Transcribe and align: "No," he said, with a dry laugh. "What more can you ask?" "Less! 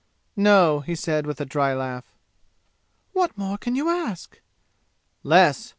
"No," 0.35 0.79
he 0.79 0.95
said, 0.95 1.27
with 1.27 1.39
a 1.39 1.45
dry 1.45 1.75
laugh. 1.75 2.15
"What 3.13 3.37
more 3.37 3.59
can 3.59 3.75
you 3.75 3.87
ask?" 3.87 4.41
"Less! 5.21 5.69